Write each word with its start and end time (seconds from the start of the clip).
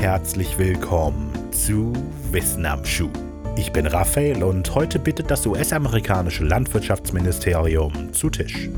herzlich 0.00 0.56
willkommen 0.56 1.30
zu 1.52 1.92
Wissen 2.30 2.64
am 2.64 2.82
Schuh. 2.86 3.10
Ich 3.58 3.70
bin 3.70 3.86
Raphael 3.86 4.42
und 4.42 4.74
heute 4.74 4.98
bittet 4.98 5.30
das 5.30 5.44
US-amerikanische 5.44 6.42
Landwirtschaftsministerium 6.42 8.10
zu 8.14 8.30
Tisch. 8.30 8.70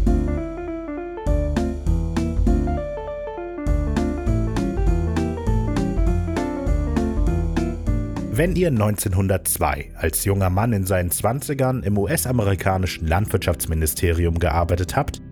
Wenn 8.33 8.57
ihr 8.57 8.69
1902 8.69 9.93
als 9.95 10.25
junger 10.25 10.51
Mann 10.51 10.73
in 10.73 10.87
seinen 10.87 11.11
20ern 11.11 11.85
im 11.85 11.99
US-amerikanischen 11.99 13.07
Landwirtschaftsministerium 13.07 14.41
gearbeitet 14.41 14.97
habt, 14.97 15.23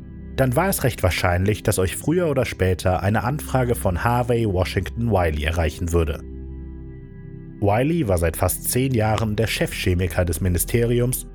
dann 0.41 0.57
war 0.57 0.71
es 0.71 0.85
recht 0.85 1.03
wahrscheinlich, 1.03 1.63
dass 1.63 1.79
euch 1.79 1.99
früher 1.99 2.31
oder 2.31 2.47
später 2.47 3.03
eine 3.03 3.25
Anfrage 3.25 3.75
von 3.75 4.03
Harvey 4.03 4.51
Washington 4.51 5.11
Wiley 5.11 5.45
erreichen 5.45 5.93
würde. 5.93 6.23
Wiley 7.61 8.09
war 8.09 8.17
seit 8.17 8.39
fast 8.39 8.71
zehn 8.71 8.95
Jahren 8.95 9.37
der 9.37 9.47
Chefchemiker 9.47 10.25
des 10.25 10.41
Ministeriums 10.41 11.27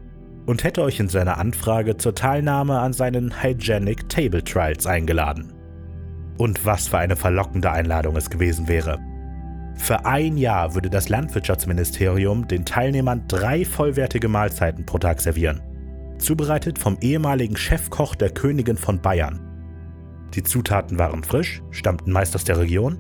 und 0.48 0.64
hätte 0.64 0.82
euch 0.82 1.00
in 1.00 1.08
seiner 1.08 1.38
Anfrage 1.38 1.98
zur 1.98 2.16
Teilnahme 2.16 2.80
an 2.80 2.94
seinen 2.94 3.44
Hygienic 3.44 4.10
Table 4.10 4.44
Trials 4.44 4.88
eingeladen. 4.88 5.54
Und 6.40 6.66
was 6.66 6.88
für 6.88 6.98
eine 6.98 7.16
verlockende 7.16 7.72
Einladung 7.72 8.16
es 8.16 8.32
gewesen 8.32 8.68
wäre. 8.68 8.98
Für 9.76 10.08
ein 10.08 10.36
Jahr 10.36 10.74
würde 10.74 10.90
das 10.90 11.10
Landwirtschaftsministerium 11.10 12.48
den 12.48 12.66
Teilnehmern 12.66 13.26
drei 13.28 13.66
vollwertige 13.66 14.30
Mahlzeiten 14.30 14.84
pro 14.84 14.98
Tag 14.98 15.22
servieren 15.22 15.62
zubereitet 16.18 16.80
vom 16.80 16.98
ehemaligen 17.02 17.58
Chefkoch 17.58 18.16
der 18.16 18.30
Königin 18.30 18.78
von 18.78 19.02
Bayern. 19.02 19.40
Die 20.34 20.44
Zutaten 20.44 20.98
waren 20.98 21.24
frisch, 21.24 21.62
stammten 21.72 22.12
meist 22.12 22.36
aus 22.36 22.44
der 22.44 22.60
Region 22.60 23.00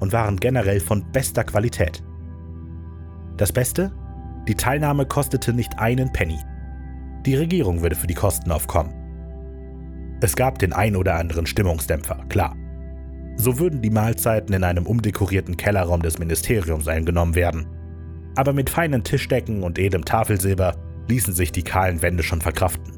und 0.00 0.12
waren 0.12 0.38
generell 0.38 0.80
von 0.80 1.04
bester 1.12 1.44
Qualität. 1.44 2.02
Das 3.36 3.52
Beste? 3.52 3.92
Die 4.48 4.54
Teilnahme 4.54 5.06
kostete 5.06 5.52
nicht 5.52 5.78
einen 5.78 6.12
Penny. 6.12 6.38
Die 7.26 7.34
Regierung 7.34 7.82
würde 7.82 7.96
für 7.96 8.06
die 8.06 8.14
Kosten 8.14 8.50
aufkommen. 8.50 8.94
Es 10.22 10.36
gab 10.36 10.58
den 10.58 10.72
ein 10.72 10.96
oder 10.96 11.16
anderen 11.16 11.46
Stimmungsdämpfer, 11.46 12.24
klar. 12.28 12.56
So 13.36 13.58
würden 13.58 13.80
die 13.80 13.90
Mahlzeiten 13.90 14.54
in 14.54 14.64
einem 14.64 14.86
umdekorierten 14.86 15.56
Kellerraum 15.56 16.02
des 16.02 16.18
Ministeriums 16.18 16.88
eingenommen 16.88 17.34
werden. 17.34 17.66
Aber 18.36 18.52
mit 18.52 18.68
feinen 18.68 19.02
Tischdecken 19.02 19.62
und 19.62 19.78
edlem 19.78 20.04
Tafelsilber 20.04 20.74
ließen 21.10 21.34
sich 21.34 21.52
die 21.52 21.62
kahlen 21.62 22.00
Wände 22.00 22.22
schon 22.22 22.40
verkraften. 22.40 22.94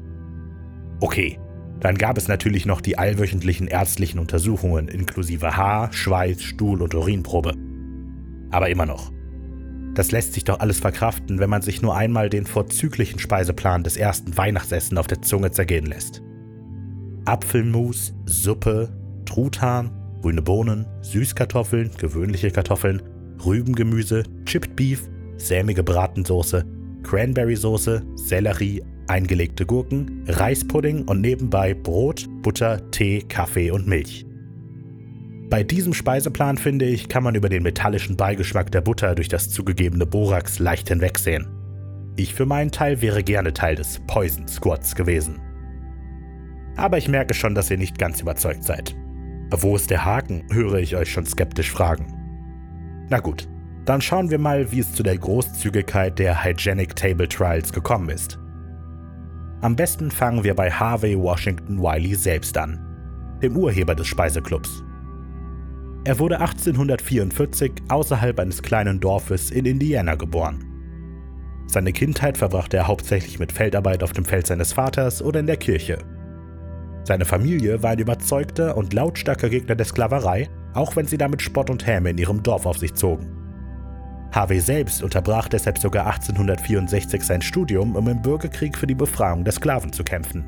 Okay, 1.01 1.37
dann 1.81 1.97
gab 1.97 2.17
es 2.17 2.29
natürlich 2.29 2.65
noch 2.65 2.79
die 2.79 2.97
allwöchentlichen 2.97 3.67
ärztlichen 3.67 4.19
Untersuchungen 4.19 4.87
inklusive 4.87 5.57
Haar, 5.57 5.91
Schweiß, 5.91 6.41
Stuhl 6.41 6.81
und 6.81 6.95
Urinprobe. 6.95 7.53
Aber 8.51 8.69
immer 8.69 8.85
noch. 8.85 9.11
Das 9.95 10.11
lässt 10.11 10.33
sich 10.33 10.43
doch 10.45 10.59
alles 10.59 10.79
verkraften, 10.79 11.39
wenn 11.39 11.49
man 11.49 11.61
sich 11.61 11.81
nur 11.81 11.95
einmal 11.95 12.29
den 12.29 12.45
vorzüglichen 12.45 13.19
Speiseplan 13.19 13.83
des 13.83 13.97
ersten 13.97 14.37
Weihnachtsessen 14.37 14.97
auf 14.97 15.07
der 15.07 15.21
Zunge 15.21 15.51
zergehen 15.51 15.85
lässt. 15.85 16.23
Apfelmus, 17.25 18.13
Suppe, 18.25 18.89
Truthahn, 19.25 19.91
grüne 20.21 20.41
Bohnen, 20.41 20.85
Süßkartoffeln, 21.01 21.91
gewöhnliche 21.97 22.49
Kartoffeln, 22.49 23.01
Rübengemüse, 23.45 24.23
Chipped 24.45 24.75
Beef, 24.75 25.09
sämige 25.37 25.83
Bratensoße, 25.83 26.65
Cranberry-Soße, 27.03 28.01
Sellerie, 28.15 28.81
eingelegte 29.07 29.65
Gurken, 29.65 30.23
Reispudding 30.27 31.07
und 31.07 31.21
nebenbei 31.21 31.73
Brot, 31.73 32.27
Butter, 32.41 32.89
Tee, 32.91 33.21
Kaffee 33.21 33.71
und 33.71 33.87
Milch. 33.87 34.25
Bei 35.49 35.63
diesem 35.63 35.93
Speiseplan, 35.93 36.57
finde 36.57 36.85
ich, 36.85 37.09
kann 37.09 37.23
man 37.23 37.35
über 37.35 37.49
den 37.49 37.63
metallischen 37.63 38.17
Beigeschmack 38.17 38.71
der 38.71 38.81
Butter 38.81 39.13
durch 39.13 39.27
das 39.27 39.49
zugegebene 39.49 40.05
Borax 40.05 40.57
leicht 40.57 40.87
hinwegsehen. 40.87 41.47
Ich 42.15 42.33
für 42.33 42.45
meinen 42.45 42.71
Teil 42.71 43.01
wäre 43.01 43.23
gerne 43.23 43.53
Teil 43.53 43.75
des 43.75 44.01
Poison 44.07 44.47
Squads 44.47 44.95
gewesen. 44.95 45.39
Aber 46.75 46.97
ich 46.97 47.07
merke 47.07 47.33
schon, 47.33 47.53
dass 47.53 47.69
ihr 47.69 47.77
nicht 47.77 47.99
ganz 47.99 48.21
überzeugt 48.21 48.63
seid. 48.63 48.95
Wo 49.51 49.75
ist 49.75 49.91
der 49.91 50.03
Haken, 50.03 50.43
höre 50.51 50.79
ich 50.79 50.95
euch 50.95 51.11
schon 51.11 51.25
skeptisch 51.25 51.71
fragen. 51.71 52.07
Na 53.09 53.19
gut, 53.19 53.47
dann 53.85 54.01
schauen 54.01 54.29
wir 54.29 54.39
mal, 54.39 54.71
wie 54.71 54.79
es 54.79 54.93
zu 54.93 55.03
der 55.03 55.17
Großzügigkeit 55.17 56.17
der 56.17 56.43
Hygienic 56.43 56.95
Table 56.95 57.27
Trials 57.27 57.73
gekommen 57.73 58.09
ist. 58.09 58.39
Am 59.61 59.75
besten 59.75 60.11
fangen 60.11 60.43
wir 60.43 60.55
bei 60.55 60.69
Harvey 60.69 61.17
Washington 61.17 61.79
Wiley 61.79 62.15
selbst 62.15 62.57
an, 62.57 62.79
dem 63.41 63.57
Urheber 63.57 63.95
des 63.95 64.07
Speiseclubs. 64.07 64.83
Er 66.05 66.19
wurde 66.19 66.39
1844 66.39 67.71
außerhalb 67.87 68.39
eines 68.39 68.61
kleinen 68.61 68.99
Dorfes 68.99 69.51
in 69.51 69.65
Indiana 69.65 70.15
geboren. 70.15 70.65
Seine 71.67 71.93
Kindheit 71.93 72.37
verbrachte 72.37 72.77
er 72.77 72.87
hauptsächlich 72.87 73.39
mit 73.39 73.51
Feldarbeit 73.51 74.03
auf 74.03 74.11
dem 74.11 74.25
Feld 74.25 74.47
seines 74.47 74.73
Vaters 74.73 75.21
oder 75.21 75.39
in 75.39 75.47
der 75.47 75.57
Kirche. 75.57 75.97
Seine 77.05 77.25
Familie 77.25 77.81
war 77.83 77.91
ein 77.91 77.99
überzeugter 77.99 78.77
und 78.77 78.93
lautstarker 78.93 79.49
Gegner 79.49 79.75
der 79.75 79.85
Sklaverei, 79.85 80.49
auch 80.73 80.95
wenn 80.95 81.07
sie 81.07 81.17
damit 81.17 81.41
Spott 81.41 81.69
und 81.69 81.85
Häme 81.87 82.09
in 82.09 82.17
ihrem 82.17 82.43
Dorf 82.43 82.65
auf 82.65 82.77
sich 82.77 82.93
zogen. 82.93 83.42
Harvey 84.33 84.59
selbst 84.59 85.03
unterbrach 85.03 85.47
deshalb 85.47 85.77
sogar 85.77 86.07
1864 86.07 87.23
sein 87.23 87.41
Studium, 87.41 87.95
um 87.95 88.07
im 88.07 88.21
Bürgerkrieg 88.21 88.77
für 88.77 88.87
die 88.87 88.95
Befreiung 88.95 89.43
der 89.43 89.53
Sklaven 89.53 89.93
zu 89.93 90.03
kämpfen. 90.03 90.43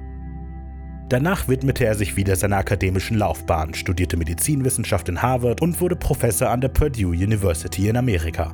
Danach 1.08 1.48
widmete 1.48 1.86
er 1.86 1.94
sich 1.94 2.18
wieder 2.18 2.36
seiner 2.36 2.58
akademischen 2.58 3.20
Laufbahn, 3.20 3.76
studierte 3.76 4.18
Medizinwissenschaft 4.18 5.08
in 5.08 5.22
Harvard 5.22 5.62
und 5.62 5.80
wurde 5.80 5.96
Professor 5.96 6.50
an 6.50 6.62
der 6.62 6.70
Purdue 6.70 7.12
University 7.12 7.88
in 7.88 7.98
Amerika. 7.98 8.54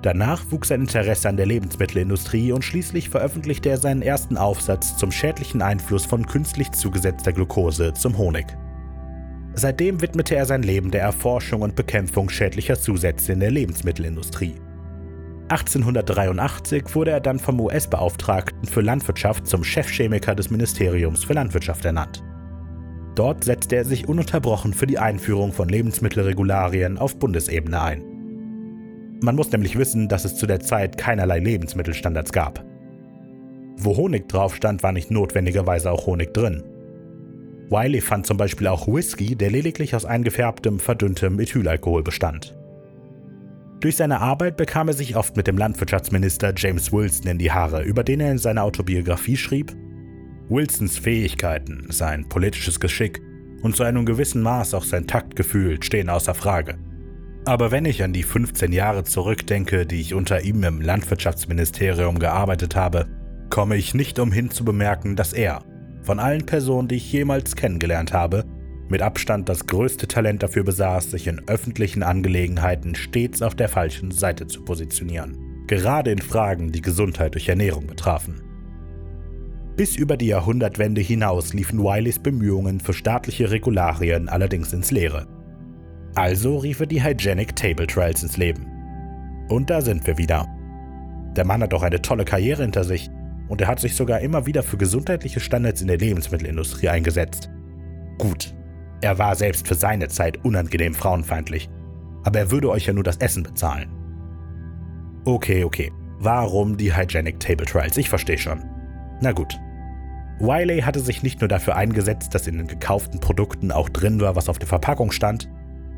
Danach 0.00 0.50
wuchs 0.50 0.68
sein 0.68 0.82
Interesse 0.82 1.28
an 1.28 1.36
der 1.36 1.44
Lebensmittelindustrie 1.44 2.52
und 2.52 2.64
schließlich 2.64 3.10
veröffentlichte 3.10 3.68
er 3.68 3.76
seinen 3.76 4.00
ersten 4.00 4.38
Aufsatz 4.38 4.96
zum 4.96 5.12
schädlichen 5.12 5.60
Einfluss 5.60 6.06
von 6.06 6.24
künstlich 6.24 6.70
zugesetzter 6.72 7.34
Glucose 7.34 7.92
zum 7.92 8.16
Honig. 8.16 8.46
Seitdem 9.60 10.00
widmete 10.00 10.36
er 10.36 10.46
sein 10.46 10.62
Leben 10.62 10.92
der 10.92 11.02
Erforschung 11.02 11.62
und 11.62 11.74
Bekämpfung 11.74 12.28
schädlicher 12.28 12.78
Zusätze 12.78 13.32
in 13.32 13.40
der 13.40 13.50
Lebensmittelindustrie. 13.50 14.54
1883 15.48 16.84
wurde 16.94 17.10
er 17.10 17.18
dann 17.18 17.40
vom 17.40 17.58
US-Beauftragten 17.58 18.68
für 18.68 18.82
Landwirtschaft 18.82 19.48
zum 19.48 19.64
Chefchemiker 19.64 20.36
des 20.36 20.50
Ministeriums 20.50 21.24
für 21.24 21.32
Landwirtschaft 21.32 21.84
ernannt. 21.84 22.22
Dort 23.16 23.42
setzte 23.42 23.74
er 23.74 23.84
sich 23.84 24.06
ununterbrochen 24.08 24.74
für 24.74 24.86
die 24.86 25.00
Einführung 25.00 25.52
von 25.52 25.68
Lebensmittelregularien 25.68 26.96
auf 26.96 27.18
Bundesebene 27.18 27.82
ein. 27.82 28.02
Man 29.22 29.34
muss 29.34 29.50
nämlich 29.50 29.76
wissen, 29.76 30.08
dass 30.08 30.24
es 30.24 30.36
zu 30.36 30.46
der 30.46 30.60
Zeit 30.60 30.96
keinerlei 30.98 31.40
Lebensmittelstandards 31.40 32.30
gab. 32.30 32.64
Wo 33.76 33.96
Honig 33.96 34.28
drauf 34.28 34.54
stand, 34.54 34.84
war 34.84 34.92
nicht 34.92 35.10
notwendigerweise 35.10 35.90
auch 35.90 36.06
Honig 36.06 36.32
drin. 36.32 36.62
Wiley 37.70 38.00
fand 38.00 38.26
zum 38.26 38.36
Beispiel 38.36 38.66
auch 38.66 38.86
Whisky, 38.86 39.36
der 39.36 39.50
lediglich 39.50 39.94
aus 39.94 40.04
eingefärbtem, 40.04 40.80
verdünntem 40.80 41.38
Ethylalkohol 41.38 42.02
bestand. 42.02 42.56
Durch 43.80 43.96
seine 43.96 44.20
Arbeit 44.20 44.56
bekam 44.56 44.88
er 44.88 44.94
sich 44.94 45.16
oft 45.16 45.36
mit 45.36 45.46
dem 45.46 45.58
Landwirtschaftsminister 45.58 46.52
James 46.56 46.92
Wilson 46.92 47.30
in 47.30 47.38
die 47.38 47.52
Haare, 47.52 47.82
über 47.82 48.02
den 48.02 48.20
er 48.20 48.32
in 48.32 48.38
seiner 48.38 48.64
Autobiografie 48.64 49.36
schrieb, 49.36 49.76
Wilsons 50.48 50.98
Fähigkeiten, 50.98 51.86
sein 51.90 52.28
politisches 52.28 52.80
Geschick 52.80 53.20
und 53.62 53.76
zu 53.76 53.84
einem 53.84 54.06
gewissen 54.06 54.42
Maß 54.42 54.74
auch 54.74 54.84
sein 54.84 55.06
Taktgefühl 55.06 55.82
stehen 55.82 56.08
außer 56.08 56.34
Frage. 56.34 56.78
Aber 57.44 57.70
wenn 57.70 57.84
ich 57.84 58.02
an 58.02 58.12
die 58.12 58.22
15 58.22 58.72
Jahre 58.72 59.04
zurückdenke, 59.04 59.86
die 59.86 60.00
ich 60.00 60.14
unter 60.14 60.42
ihm 60.42 60.64
im 60.64 60.80
Landwirtschaftsministerium 60.80 62.18
gearbeitet 62.18 62.76
habe, 62.76 63.06
komme 63.50 63.76
ich 63.76 63.94
nicht 63.94 64.18
umhin 64.18 64.50
zu 64.50 64.64
bemerken, 64.64 65.16
dass 65.16 65.32
er, 65.32 65.62
von 66.08 66.20
allen 66.20 66.46
Personen, 66.46 66.88
die 66.88 66.94
ich 66.94 67.12
jemals 67.12 67.54
kennengelernt 67.54 68.14
habe, 68.14 68.46
mit 68.88 69.02
Abstand 69.02 69.46
das 69.50 69.66
größte 69.66 70.08
Talent 70.08 70.42
dafür 70.42 70.64
besaß, 70.64 71.10
sich 71.10 71.26
in 71.26 71.46
öffentlichen 71.48 72.02
Angelegenheiten 72.02 72.94
stets 72.94 73.42
auf 73.42 73.54
der 73.54 73.68
falschen 73.68 74.10
Seite 74.10 74.46
zu 74.46 74.64
positionieren, 74.64 75.66
gerade 75.66 76.10
in 76.10 76.22
Fragen, 76.22 76.72
die 76.72 76.80
Gesundheit 76.80 77.34
durch 77.34 77.50
Ernährung 77.50 77.86
betrafen. 77.86 78.40
Bis 79.76 79.96
über 79.96 80.16
die 80.16 80.28
Jahrhundertwende 80.28 81.02
hinaus 81.02 81.52
liefen 81.52 81.80
Wileys 81.80 82.20
Bemühungen 82.20 82.80
für 82.80 82.94
staatliche 82.94 83.50
Regularien 83.50 84.30
allerdings 84.30 84.72
ins 84.72 84.90
Leere. 84.90 85.26
Also 86.14 86.56
rief 86.56 86.80
er 86.80 86.86
die 86.86 87.04
Hygienic 87.04 87.54
Table 87.54 87.86
Trials 87.86 88.22
ins 88.22 88.38
Leben. 88.38 88.66
Und 89.50 89.68
da 89.68 89.82
sind 89.82 90.06
wir 90.06 90.16
wieder. 90.16 90.46
Der 91.36 91.44
Mann 91.44 91.62
hat 91.62 91.74
doch 91.74 91.82
eine 91.82 92.00
tolle 92.00 92.24
Karriere 92.24 92.62
hinter 92.62 92.84
sich 92.84 93.10
und 93.48 93.60
er 93.60 93.68
hat 93.68 93.80
sich 93.80 93.96
sogar 93.96 94.20
immer 94.20 94.46
wieder 94.46 94.62
für 94.62 94.76
gesundheitliche 94.76 95.40
Standards 95.40 95.80
in 95.80 95.88
der 95.88 95.98
Lebensmittelindustrie 95.98 96.88
eingesetzt. 96.88 97.50
Gut, 98.18 98.54
er 99.00 99.18
war 99.18 99.34
selbst 99.34 99.66
für 99.68 99.74
seine 99.74 100.08
Zeit 100.08 100.44
unangenehm 100.44 100.94
frauenfeindlich, 100.94 101.68
aber 102.24 102.38
er 102.38 102.50
würde 102.50 102.70
euch 102.70 102.86
ja 102.86 102.92
nur 102.92 103.04
das 103.04 103.18
Essen 103.18 103.42
bezahlen. 103.42 103.90
Okay, 105.24 105.64
okay. 105.64 105.92
Warum 106.20 106.76
die 106.76 106.96
Hygienic 106.96 107.38
Table 107.38 107.66
Trials? 107.66 107.96
Ich 107.96 108.08
verstehe 108.08 108.38
schon. 108.38 108.62
Na 109.20 109.32
gut. 109.32 109.58
Wiley 110.40 110.80
hatte 110.80 111.00
sich 111.00 111.22
nicht 111.22 111.40
nur 111.40 111.48
dafür 111.48 111.76
eingesetzt, 111.76 112.34
dass 112.34 112.46
in 112.46 112.58
den 112.58 112.66
gekauften 112.66 113.20
Produkten 113.20 113.72
auch 113.72 113.88
drin 113.88 114.20
war, 114.20 114.36
was 114.36 114.48
auf 114.48 114.58
der 114.58 114.68
Verpackung 114.68 115.12
stand, 115.12 115.48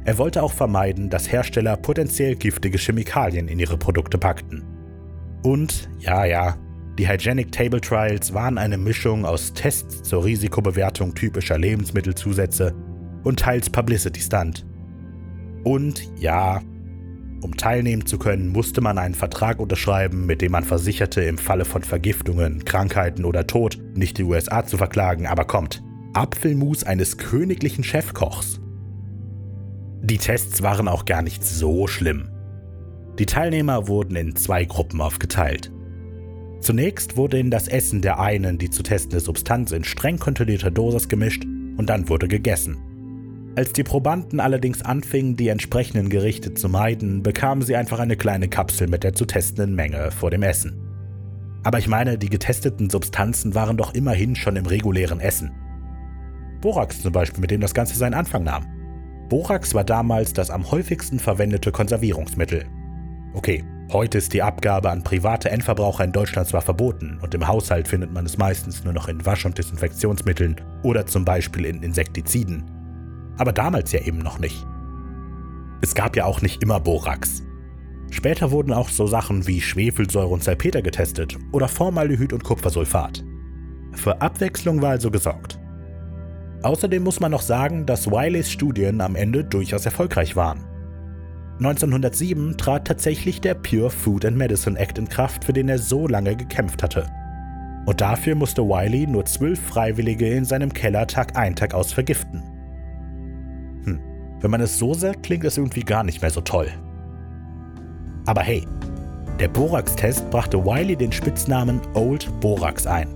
Er 0.05 0.17
wollte 0.19 0.43
auch 0.43 0.53
vermeiden, 0.53 1.11
dass 1.11 1.31
Hersteller 1.31 1.77
potenziell 1.77 2.35
giftige 2.35 2.79
Chemikalien 2.79 3.49
in 3.49 3.59
ihre 3.59 3.77
Produkte 3.77 4.17
packten. 4.17 4.65
Und, 5.43 5.91
ja, 5.99 6.25
ja, 6.25 6.57
die 7.01 7.09
Hygienic 7.09 7.51
Table 7.51 7.81
Trials 7.81 8.35
waren 8.35 8.59
eine 8.59 8.77
Mischung 8.77 9.25
aus 9.25 9.55
Tests 9.55 10.03
zur 10.03 10.23
Risikobewertung 10.23 11.15
typischer 11.15 11.57
Lebensmittelzusätze 11.57 12.75
und 13.25 13.41
teils 13.41 13.71
Publicity 13.71 14.21
Stunt. 14.21 14.67
Und 15.65 16.07
ja, 16.21 16.61
um 17.41 17.57
teilnehmen 17.57 18.05
zu 18.05 18.19
können, 18.19 18.49
musste 18.49 18.83
man 18.83 18.99
einen 18.99 19.15
Vertrag 19.15 19.61
unterschreiben, 19.61 20.27
mit 20.27 20.43
dem 20.43 20.53
man 20.53 20.63
versicherte, 20.63 21.23
im 21.23 21.39
Falle 21.39 21.65
von 21.65 21.83
Vergiftungen, 21.83 22.67
Krankheiten 22.67 23.25
oder 23.25 23.47
Tod 23.47 23.79
nicht 23.95 24.19
die 24.19 24.25
USA 24.25 24.67
zu 24.67 24.77
verklagen, 24.77 25.27
aber 25.27 25.47
kommt. 25.47 25.83
Apfelmus 26.13 26.85
eines 26.85 27.17
königlichen 27.17 27.83
Chefkochs. 27.83 28.61
Die 30.03 30.19
Tests 30.19 30.63
waren 30.63 30.87
auch 30.87 31.07
gar 31.07 31.23
nicht 31.23 31.43
so 31.45 31.87
schlimm. 31.87 32.29
Die 33.19 33.25
Teilnehmer 33.25 33.89
wurden 33.89 34.17
in 34.17 34.37
zwei 34.37 34.67
Gruppen 34.67 35.01
aufgeteilt. 35.01 35.73
Zunächst 36.61 37.17
wurde 37.17 37.39
in 37.39 37.51
das 37.51 37.69
Essen 37.69 38.03
der 38.03 38.21
einen 38.21 38.59
die 38.59 38.71
zu 38.71 38.83
testende 38.83 39.21
Substanz 39.21 39.73
in 39.73 39.85
streng 39.85 40.19
kontrollierter 40.19 40.71
Dosis 40.71 41.09
gemischt 41.09 41.45
und 41.45 41.87
dann 41.87 42.09
wurde 42.09 42.29
gegessen. 42.29 42.77
Als 43.57 43.73
die 43.73 43.83
Probanden 43.83 44.39
allerdings 44.39 44.83
anfingen, 44.83 45.37
die 45.37 45.49
entsprechenden 45.49 46.09
Gerichte 46.09 46.55
zu 46.55 46.69
meiden, 46.69 47.23
bekamen 47.23 47.63
sie 47.63 47.75
einfach 47.75 47.99
eine 47.99 48.17
kleine 48.17 48.49
Kapsel 48.49 48.89
mit 48.89 49.03
der 49.03 49.15
zu 49.15 49.25
testenden 49.25 49.75
Menge 49.75 50.11
vor 50.13 50.31
dem 50.31 50.43
Essen. 50.43 50.81
Aber 51.63 51.79
ich 51.79 51.89
meine, 51.89 52.17
die 52.17 52.31
getesteten 52.31 52.91
Substanzen 52.91 53.55
waren 53.55 53.77
doch 53.77 53.95
immerhin 53.95 54.37
schon 54.37 54.57
im 54.57 54.67
regulären 54.67 55.21
Essen. 55.21 55.51
Borax 56.61 57.03
zum 57.03 57.13
Beispiel, 57.13 57.41
mit 57.41 57.51
dem 57.51 57.61
das 57.61 57.75
Ganze 57.75 57.97
seinen 57.97 58.15
Anfang 58.15 58.45
nahm. 58.45 58.67
Borax 59.29 59.75
war 59.75 59.85
damals 59.85 60.33
das 60.33 60.51
am 60.51 60.71
häufigsten 60.71 61.19
verwendete 61.19 61.73
Konservierungsmittel. 61.73 62.65
Okay, 63.35 63.65
heute 63.93 64.19
ist 64.19 64.33
die 64.33 64.43
Abgabe 64.43 64.91
an 64.91 65.03
private 65.03 65.51
Endverbraucher 65.51 66.05
in 66.05 66.13
Deutschland 66.13 66.49
zwar 66.49 66.61
verboten 66.61 67.19
und 67.23 67.35
im 67.35 67.47
Haushalt 67.47 67.89
findet 67.89 68.13
man 68.13 68.27
es 68.27 68.39
meistens 68.39 68.85
nur 68.85 68.93
noch 68.93 69.09
in 69.09 69.25
Wasch- 69.27 69.45
und 69.45 69.59
Desinfektionsmitteln 69.59 70.61
oder 70.83 71.07
zum 71.07 71.25
Beispiel 71.25 71.65
in 71.65 71.83
Insektiziden. 71.83 72.65
Aber 73.39 73.53
damals 73.53 73.93
ja 73.93 74.01
eben 74.01 74.19
noch 74.19 74.39
nicht. 74.39 74.67
Es 75.83 75.95
gab 75.95 76.17
ja 76.17 76.25
auch 76.25 76.43
nicht 76.43 76.63
immer 76.63 76.79
Borax. 76.79 77.43
Später 78.11 78.51
wurden 78.51 78.73
auch 78.73 78.89
so 78.89 79.07
Sachen 79.07 79.47
wie 79.47 79.61
Schwefelsäure 79.61 80.29
und 80.29 80.45
Salpeter 80.45 80.83
getestet 80.83 81.39
oder 81.53 81.69
Formaldehyd 81.69 82.33
und 82.33 82.45
Kupfersulfat. 82.45 83.25
Für 83.93 84.21
Abwechslung 84.21 84.83
war 84.83 84.91
also 84.91 85.11
gesorgt. 85.11 85.59
Außerdem 86.63 87.03
muss 87.03 87.21
man 87.21 87.31
noch 87.31 87.43
sagen, 87.43 87.87
dass 87.87 88.07
Wileys 88.07 88.51
Studien 88.51 89.01
am 89.01 89.17
Ende 89.17 89.45
durchaus 89.45 89.87
erfolgreich 89.87 90.37
waren. 90.37 90.70
1907 91.61 92.57
trat 92.57 92.87
tatsächlich 92.87 93.41
der 93.41 93.55
Pure 93.55 93.91
Food 93.91 94.25
and 94.25 94.37
Medicine 94.37 94.79
Act 94.79 94.97
in 94.97 95.09
Kraft, 95.09 95.45
für 95.45 95.53
den 95.53 95.69
er 95.69 95.79
so 95.79 96.09
lange 96.09 96.35
gekämpft 96.35 96.83
hatte. 96.83 97.07
Und 97.85 98.01
dafür 98.01 98.35
musste 98.35 98.63
Wiley 98.63 99.07
nur 99.07 99.27
zwölf 99.27 99.61
Freiwillige 99.61 100.27
in 100.29 100.45
seinem 100.45 100.73
Keller 100.73 101.07
Tag 101.07 101.37
ein, 101.37 101.55
Tag 101.55 101.75
aus 101.75 101.93
vergiften. 101.93 102.43
Hm, 103.85 104.01
wenn 104.41 104.51
man 104.51 104.63
es 104.63 104.79
so 104.79 104.95
sagt, 104.95 105.23
klingt 105.23 105.45
es 105.45 105.59
irgendwie 105.59 105.85
gar 105.85 106.03
nicht 106.03 106.23
mehr 106.23 106.31
so 106.31 106.41
toll. 106.41 106.69
Aber 108.27 108.41
hey, 108.41 108.67
der 109.39 109.49
Borax-Test 109.49 110.31
brachte 110.31 110.65
Wiley 110.65 110.97
den 110.97 111.13
Spitznamen 111.13 111.81
Old 111.95 112.29
Borax 112.41 112.87
ein. 112.87 113.09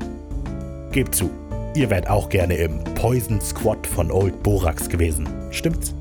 Gebt 0.92 1.14
zu, 1.14 1.30
Ihr 1.74 1.90
wärt 1.90 2.08
auch 2.08 2.28
gerne 2.28 2.54
im 2.54 2.84
Poison 2.94 3.40
Squad 3.40 3.84
von 3.84 4.12
Old 4.12 4.44
Borax 4.44 4.88
gewesen, 4.88 5.26
stimmt's? 5.50 5.92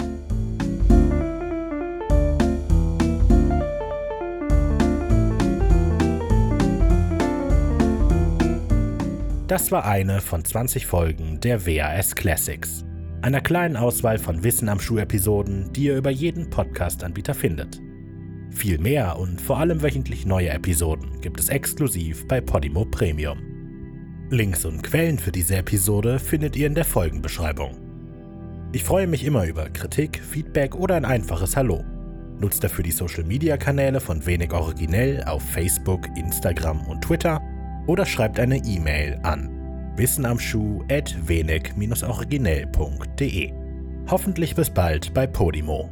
Das 9.53 9.71
war 9.71 9.85
eine 9.85 10.19
von 10.19 10.43
20 10.43 10.87
Folgen 10.87 11.39
der 11.39 11.67
WAS 11.67 12.15
Classics, 12.15 12.83
einer 13.21 13.39
kleinen 13.39 13.77
Auswahl 13.77 14.17
von 14.17 14.43
Wissen 14.43 14.67
am 14.67 14.79
Schuh-Episoden, 14.79 15.71
die 15.73 15.83
ihr 15.83 15.95
über 15.95 16.09
jeden 16.09 16.49
Podcast-Anbieter 16.49 17.35
findet. 17.35 17.79
Viel 18.49 18.79
mehr 18.79 19.19
und 19.19 19.39
vor 19.39 19.59
allem 19.59 19.83
wöchentlich 19.83 20.25
neue 20.25 20.49
Episoden 20.49 21.21
gibt 21.21 21.39
es 21.39 21.49
exklusiv 21.49 22.27
bei 22.27 22.41
Podimo 22.41 22.83
Premium. 22.85 23.37
Links 24.31 24.65
und 24.65 24.81
Quellen 24.81 25.19
für 25.19 25.31
diese 25.31 25.57
Episode 25.57 26.17
findet 26.17 26.55
ihr 26.55 26.65
in 26.65 26.73
der 26.73 26.85
Folgenbeschreibung. 26.85 27.77
Ich 28.71 28.83
freue 28.83 29.05
mich 29.05 29.23
immer 29.23 29.45
über 29.45 29.69
Kritik, 29.69 30.19
Feedback 30.19 30.73
oder 30.73 30.95
ein 30.95 31.05
einfaches 31.05 31.55
Hallo. 31.55 31.83
Nutzt 32.39 32.63
dafür 32.63 32.83
die 32.83 32.91
Social 32.91 33.23
Media 33.23 33.55
Kanäle 33.57 33.99
von 33.99 34.25
Wenig 34.25 34.51
Originell 34.51 35.23
auf 35.25 35.43
Facebook, 35.43 36.07
Instagram 36.17 36.87
und 36.87 37.03
Twitter 37.03 37.39
oder 37.87 38.05
schreibt 38.05 38.39
eine 38.39 38.57
E-Mail 38.57 39.19
an 39.23 39.49
wissenamschuh 39.95 40.83
at 40.89 41.15
wenig-originell.de. 41.27 43.53
Hoffentlich 44.09 44.55
bis 44.55 44.69
bald 44.69 45.13
bei 45.13 45.27
Podimo. 45.27 45.89